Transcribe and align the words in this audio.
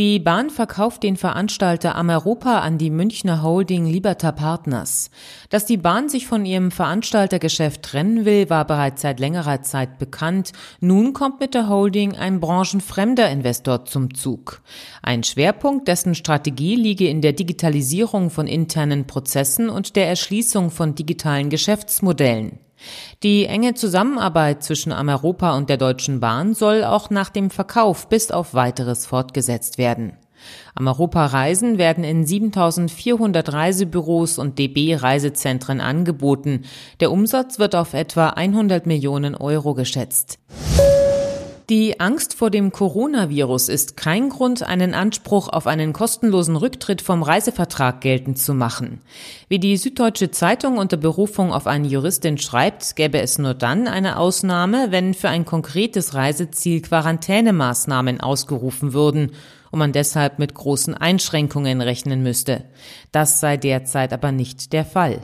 Die 0.00 0.18
Bahn 0.18 0.48
verkauft 0.48 1.02
den 1.02 1.18
Veranstalter 1.18 1.94
Ameropa 1.94 2.60
an 2.60 2.78
die 2.78 2.88
Münchner 2.88 3.42
Holding 3.42 3.84
Liberta 3.84 4.32
Partners. 4.32 5.10
Dass 5.50 5.66
die 5.66 5.76
Bahn 5.76 6.08
sich 6.08 6.26
von 6.26 6.46
ihrem 6.46 6.70
Veranstaltergeschäft 6.70 7.82
trennen 7.82 8.24
will, 8.24 8.48
war 8.48 8.66
bereits 8.66 9.02
seit 9.02 9.20
längerer 9.20 9.60
Zeit 9.60 9.98
bekannt. 9.98 10.52
Nun 10.80 11.12
kommt 11.12 11.40
mit 11.40 11.52
der 11.52 11.68
Holding 11.68 12.16
ein 12.16 12.40
branchenfremder 12.40 13.28
Investor 13.28 13.84
zum 13.84 14.14
Zug. 14.14 14.62
Ein 15.02 15.22
Schwerpunkt 15.22 15.86
dessen 15.86 16.14
Strategie 16.14 16.76
liege 16.76 17.06
in 17.06 17.20
der 17.20 17.34
Digitalisierung 17.34 18.30
von 18.30 18.46
internen 18.46 19.06
Prozessen 19.06 19.68
und 19.68 19.96
der 19.96 20.08
Erschließung 20.08 20.70
von 20.70 20.94
digitalen 20.94 21.50
Geschäftsmodellen. 21.50 22.58
Die 23.22 23.46
enge 23.46 23.74
Zusammenarbeit 23.74 24.62
zwischen 24.62 24.92
Ameropa 24.92 25.56
und 25.56 25.68
der 25.68 25.76
Deutschen 25.76 26.20
Bahn 26.20 26.54
soll 26.54 26.84
auch 26.84 27.10
nach 27.10 27.30
dem 27.30 27.50
Verkauf 27.50 28.08
bis 28.08 28.30
auf 28.30 28.54
weiteres 28.54 29.06
fortgesetzt 29.06 29.78
werden. 29.78 30.16
Ameropa 30.74 31.26
Reisen 31.26 31.78
werden 31.78 32.04
in 32.04 32.24
7400 32.24 33.52
Reisebüros 33.52 34.38
und 34.38 34.58
DB 34.58 34.94
Reisezentren 34.94 35.80
angeboten. 35.80 36.62
Der 37.00 37.12
Umsatz 37.12 37.58
wird 37.58 37.74
auf 37.74 37.94
etwa 37.94 38.30
100 38.30 38.86
Millionen 38.86 39.34
Euro 39.34 39.74
geschätzt. 39.74 40.38
Die 41.70 42.00
Angst 42.00 42.34
vor 42.34 42.50
dem 42.50 42.72
Coronavirus 42.72 43.68
ist 43.68 43.96
kein 43.96 44.28
Grund, 44.28 44.64
einen 44.64 44.92
Anspruch 44.92 45.46
auf 45.46 45.68
einen 45.68 45.92
kostenlosen 45.92 46.56
Rücktritt 46.56 47.00
vom 47.00 47.22
Reisevertrag 47.22 48.00
geltend 48.00 48.38
zu 48.38 48.54
machen. 48.54 49.00
Wie 49.48 49.60
die 49.60 49.76
Süddeutsche 49.76 50.32
Zeitung 50.32 50.78
unter 50.78 50.96
Berufung 50.96 51.52
auf 51.52 51.68
eine 51.68 51.86
Juristin 51.86 52.38
schreibt, 52.38 52.96
gäbe 52.96 53.20
es 53.20 53.38
nur 53.38 53.54
dann 53.54 53.86
eine 53.86 54.16
Ausnahme, 54.16 54.88
wenn 54.90 55.14
für 55.14 55.28
ein 55.28 55.44
konkretes 55.44 56.14
Reiseziel 56.14 56.82
Quarantänemaßnahmen 56.82 58.20
ausgerufen 58.20 58.92
würden 58.92 59.30
und 59.70 59.78
man 59.78 59.92
deshalb 59.92 60.40
mit 60.40 60.54
großen 60.54 60.94
Einschränkungen 60.94 61.82
rechnen 61.82 62.24
müsste. 62.24 62.64
Das 63.12 63.38
sei 63.38 63.56
derzeit 63.56 64.12
aber 64.12 64.32
nicht 64.32 64.72
der 64.72 64.84
Fall. 64.84 65.20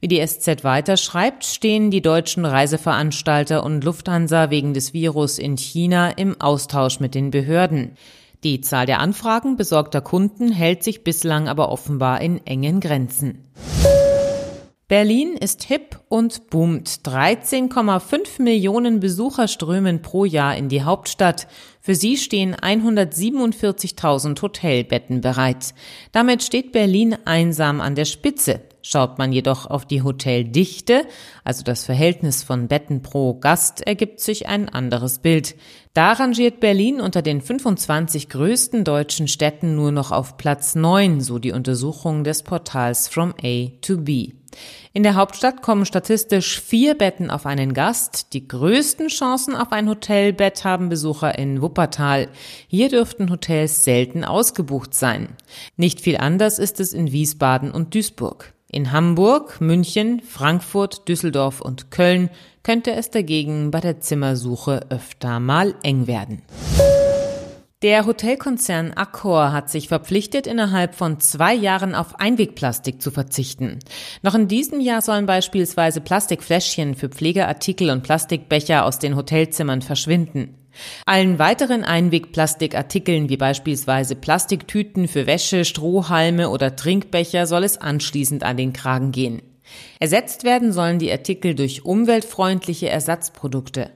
Wie 0.00 0.08
die 0.08 0.24
SZ 0.24 0.64
weiterschreibt, 0.64 1.44
stehen 1.44 1.90
die 1.90 2.02
deutschen 2.02 2.44
Reiseveranstalter 2.44 3.64
und 3.64 3.84
Lufthansa 3.84 4.50
wegen 4.50 4.74
des 4.74 4.92
Virus 4.92 5.38
in 5.38 5.56
China 5.56 6.10
im 6.10 6.40
Austausch 6.40 7.00
mit 7.00 7.14
den 7.14 7.30
Behörden. 7.30 7.96
Die 8.44 8.60
Zahl 8.60 8.86
der 8.86 9.00
Anfragen 9.00 9.56
besorgter 9.56 10.00
Kunden 10.00 10.52
hält 10.52 10.84
sich 10.84 11.02
bislang 11.02 11.48
aber 11.48 11.70
offenbar 11.70 12.20
in 12.20 12.46
engen 12.46 12.78
Grenzen. 12.78 13.44
Berlin 14.88 15.34
ist 15.34 15.64
hip 15.64 16.00
und 16.08 16.48
boomt. 16.48 16.88
13,5 17.04 18.40
Millionen 18.40 19.00
Besucher 19.00 19.46
strömen 19.46 20.00
pro 20.00 20.24
Jahr 20.24 20.56
in 20.56 20.70
die 20.70 20.82
Hauptstadt. 20.82 21.46
Für 21.82 21.94
sie 21.94 22.16
stehen 22.16 22.56
147.000 22.56 24.40
Hotelbetten 24.40 25.20
bereit. 25.20 25.74
Damit 26.12 26.42
steht 26.42 26.72
Berlin 26.72 27.18
einsam 27.26 27.82
an 27.82 27.96
der 27.96 28.06
Spitze. 28.06 28.62
Schaut 28.80 29.18
man 29.18 29.30
jedoch 29.30 29.66
auf 29.66 29.84
die 29.84 30.00
Hoteldichte, 30.00 31.02
also 31.44 31.64
das 31.64 31.84
Verhältnis 31.84 32.42
von 32.42 32.68
Betten 32.68 33.02
pro 33.02 33.34
Gast, 33.34 33.86
ergibt 33.86 34.20
sich 34.20 34.48
ein 34.48 34.70
anderes 34.70 35.18
Bild. 35.18 35.56
Da 35.92 36.12
rangiert 36.12 36.60
Berlin 36.60 37.02
unter 37.02 37.20
den 37.20 37.42
25 37.42 38.30
größten 38.30 38.84
deutschen 38.84 39.28
Städten 39.28 39.74
nur 39.74 39.92
noch 39.92 40.12
auf 40.12 40.38
Platz 40.38 40.74
9, 40.74 41.20
so 41.20 41.38
die 41.38 41.52
Untersuchung 41.52 42.24
des 42.24 42.42
Portals 42.42 43.08
From 43.08 43.34
A 43.42 43.66
to 43.82 43.98
B. 43.98 44.37
In 44.92 45.02
der 45.02 45.14
Hauptstadt 45.14 45.62
kommen 45.62 45.84
statistisch 45.84 46.60
vier 46.60 46.94
Betten 46.94 47.30
auf 47.30 47.46
einen 47.46 47.74
Gast. 47.74 48.32
Die 48.32 48.48
größten 48.48 49.08
Chancen 49.08 49.54
auf 49.54 49.72
ein 49.72 49.88
Hotelbett 49.88 50.64
haben 50.64 50.88
Besucher 50.88 51.38
in 51.38 51.62
Wuppertal. 51.62 52.28
Hier 52.66 52.88
dürften 52.88 53.30
Hotels 53.30 53.84
selten 53.84 54.24
ausgebucht 54.24 54.94
sein. 54.94 55.28
Nicht 55.76 56.00
viel 56.00 56.16
anders 56.16 56.58
ist 56.58 56.80
es 56.80 56.92
in 56.92 57.12
Wiesbaden 57.12 57.70
und 57.70 57.94
Duisburg. 57.94 58.54
In 58.70 58.92
Hamburg, 58.92 59.60
München, 59.60 60.20
Frankfurt, 60.20 61.08
Düsseldorf 61.08 61.60
und 61.60 61.90
Köln 61.90 62.28
könnte 62.62 62.92
es 62.92 63.10
dagegen 63.10 63.70
bei 63.70 63.80
der 63.80 64.00
Zimmersuche 64.00 64.86
öfter 64.90 65.40
mal 65.40 65.74
eng 65.82 66.06
werden. 66.06 66.42
Der 67.80 68.06
Hotelkonzern 68.06 68.92
Accor 68.94 69.52
hat 69.52 69.70
sich 69.70 69.86
verpflichtet, 69.86 70.48
innerhalb 70.48 70.96
von 70.96 71.20
zwei 71.20 71.54
Jahren 71.54 71.94
auf 71.94 72.18
Einwegplastik 72.18 73.00
zu 73.00 73.12
verzichten. 73.12 73.78
Noch 74.22 74.34
in 74.34 74.48
diesem 74.48 74.80
Jahr 74.80 75.00
sollen 75.00 75.26
beispielsweise 75.26 76.00
Plastikfläschchen 76.00 76.96
für 76.96 77.08
Pflegeartikel 77.08 77.90
und 77.90 78.02
Plastikbecher 78.02 78.84
aus 78.84 78.98
den 78.98 79.14
Hotelzimmern 79.14 79.80
verschwinden. 79.80 80.56
Allen 81.06 81.38
weiteren 81.38 81.84
Einwegplastikartikeln 81.84 83.28
wie 83.28 83.36
beispielsweise 83.36 84.16
Plastiktüten 84.16 85.06
für 85.06 85.28
Wäsche, 85.28 85.64
Strohhalme 85.64 86.50
oder 86.50 86.74
Trinkbecher 86.74 87.46
soll 87.46 87.62
es 87.62 87.80
anschließend 87.80 88.42
an 88.42 88.56
den 88.56 88.72
Kragen 88.72 89.12
gehen. 89.12 89.40
Ersetzt 90.00 90.42
werden 90.42 90.72
sollen 90.72 90.98
die 90.98 91.12
Artikel 91.12 91.54
durch 91.54 91.84
umweltfreundliche 91.84 92.88
Ersatzprodukte. 92.88 93.92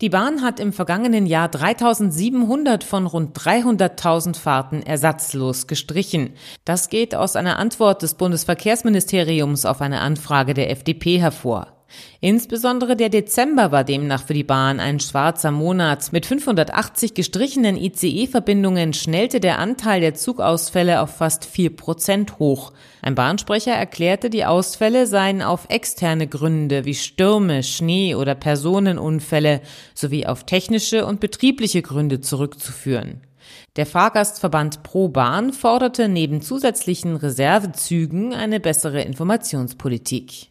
Die 0.00 0.08
Bahn 0.08 0.40
hat 0.40 0.60
im 0.60 0.72
vergangenen 0.72 1.26
Jahr 1.26 1.48
3700 1.48 2.84
von 2.84 3.06
rund 3.06 3.36
300.000 3.38 4.34
Fahrten 4.34 4.82
ersatzlos 4.82 5.66
gestrichen. 5.66 6.32
Das 6.64 6.88
geht 6.88 7.14
aus 7.14 7.36
einer 7.36 7.58
Antwort 7.58 8.00
des 8.00 8.14
Bundesverkehrsministeriums 8.14 9.66
auf 9.66 9.82
eine 9.82 10.00
Anfrage 10.00 10.54
der 10.54 10.70
FDP 10.70 11.20
hervor. 11.20 11.79
Insbesondere 12.20 12.96
der 12.96 13.08
Dezember 13.08 13.72
war 13.72 13.84
demnach 13.84 14.24
für 14.24 14.34
die 14.34 14.44
Bahn 14.44 14.80
ein 14.80 15.00
schwarzer 15.00 15.50
Monat. 15.50 16.12
Mit 16.12 16.26
580 16.26 17.14
gestrichenen 17.14 17.76
ICE-Verbindungen 17.76 18.92
schnellte 18.92 19.40
der 19.40 19.58
Anteil 19.58 20.00
der 20.00 20.14
Zugausfälle 20.14 21.00
auf 21.00 21.16
fast 21.16 21.44
vier 21.44 21.74
Prozent 21.74 22.38
hoch. 22.38 22.72
Ein 23.02 23.14
Bahnsprecher 23.14 23.72
erklärte, 23.72 24.30
die 24.30 24.44
Ausfälle 24.44 25.06
seien 25.06 25.42
auf 25.42 25.66
externe 25.68 26.26
Gründe 26.26 26.84
wie 26.84 26.94
Stürme, 26.94 27.62
Schnee 27.62 28.14
oder 28.14 28.34
Personenunfälle 28.34 29.60
sowie 29.94 30.26
auf 30.26 30.44
technische 30.44 31.06
und 31.06 31.20
betriebliche 31.20 31.82
Gründe 31.82 32.20
zurückzuführen. 32.20 33.22
Der 33.76 33.86
Fahrgastverband 33.86 34.82
Pro 34.82 35.08
Bahn 35.08 35.52
forderte 35.52 36.08
neben 36.08 36.42
zusätzlichen 36.42 37.16
Reservezügen 37.16 38.34
eine 38.34 38.60
bessere 38.60 39.02
Informationspolitik. 39.02 40.50